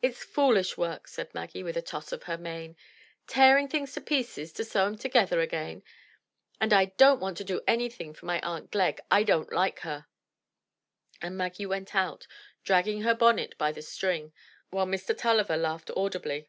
[0.00, 2.76] "It's foolish work," said Maggie with a toss of her mane—
[3.26, 5.82] "tearing things to pieces to sew 'em together again.
[6.60, 9.00] And I don't, want to do anything for my aunt Glegg.
[9.10, 10.06] I don't like her."
[11.20, 12.28] And Maggie went out,
[12.62, 14.32] dragging her bonnet by the string,
[14.70, 15.12] while Mr.
[15.18, 16.48] Tulliver laughed audibly.